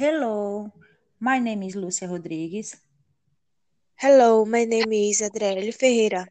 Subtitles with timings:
[0.00, 0.70] Hello,
[1.18, 2.80] my name is Lúcia Rodrigues.
[4.00, 6.30] Hello, my name is Adriele Ferreira.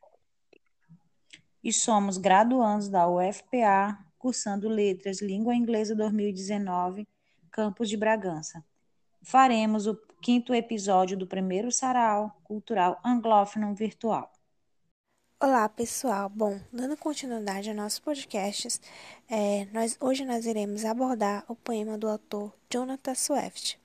[1.61, 7.05] E somos graduandos da UFPA, cursando Letras Língua Inglesa 2019,
[7.51, 8.63] campus de Bragança.
[9.21, 14.31] Faremos o quinto episódio do primeiro sarau cultural anglófono virtual.
[15.39, 16.29] Olá, pessoal.
[16.29, 18.81] Bom, dando continuidade aos nossos podcasts,
[19.29, 23.79] é, nós, hoje nós iremos abordar o poema do autor Jonathan Swift.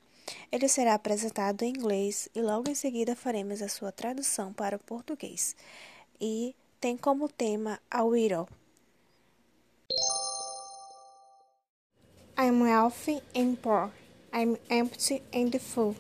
[0.51, 4.79] Ele será apresentado em inglês e logo em seguida faremos a sua tradução para o
[4.79, 5.55] português.
[6.19, 8.49] E tem como tema a widow.
[12.39, 13.91] I'm wealthy and poor.
[14.33, 15.95] I'm empty and full.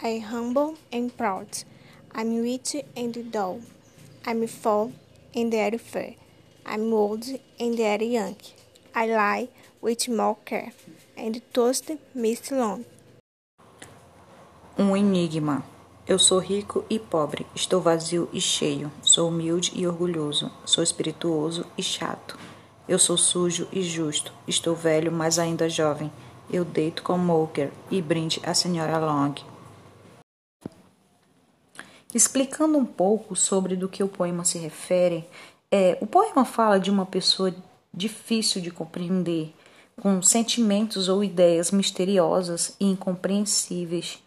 [0.00, 1.48] I'm humble and proud.
[2.14, 3.60] I'm rich and dull.
[4.26, 4.92] I'm full
[5.36, 6.14] and very fair.
[6.64, 7.26] I'm old
[7.60, 8.36] and very young.
[8.94, 9.48] I lie
[9.82, 10.72] with more care
[11.16, 12.84] and toast mist long.
[14.78, 15.62] Um enigma.
[16.06, 21.64] Eu sou rico e pobre, estou vazio e cheio, sou humilde e orgulhoso, sou espirituoso
[21.78, 22.38] e chato.
[22.88, 26.10] Eu sou sujo e justo, estou velho, mas ainda jovem.
[26.50, 29.34] Eu deito com Moker e brinde a senhora Long.
[32.14, 35.24] Explicando um pouco sobre do que o poema se refere,
[35.70, 37.54] é, o poema fala de uma pessoa
[37.92, 39.52] difícil de compreender,
[40.00, 44.22] com sentimentos ou ideias misteriosas e incompreensíveis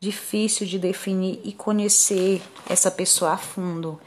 [0.00, 4.00] difícil de definir e conhecer essa pessoa a fundo.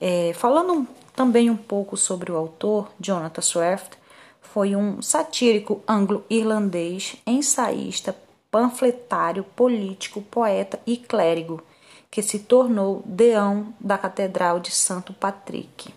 [0.00, 3.98] É, falando também um pouco sobre o autor, Jonathan Swift,
[4.40, 8.16] foi um satírico anglo-irlandês, ensaísta,
[8.50, 11.62] panfletário, político, poeta e clérigo,
[12.14, 15.92] que se tornou deão da Catedral de Santo Patrick.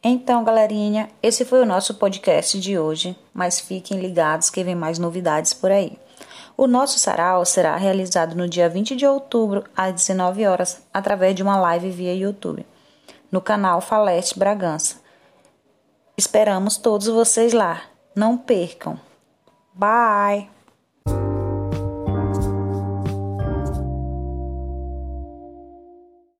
[0.00, 4.96] Então, galerinha, esse foi o nosso podcast de hoje, mas fiquem ligados que vem mais
[5.00, 5.98] novidades por aí.
[6.56, 11.42] O nosso sarau será realizado no dia 20 de outubro, às 19 horas, através de
[11.42, 12.64] uma live via YouTube,
[13.28, 15.00] no canal Faleste Bragança.
[16.16, 17.82] Esperamos todos vocês lá.
[18.14, 19.00] Não percam.
[19.74, 20.53] Bye!